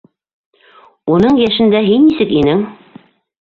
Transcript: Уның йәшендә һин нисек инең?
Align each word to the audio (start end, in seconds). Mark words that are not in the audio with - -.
Уның 1.17 1.37
йәшендә 1.43 1.83
һин 1.89 2.09
нисек 2.09 2.35
инең? 2.41 2.65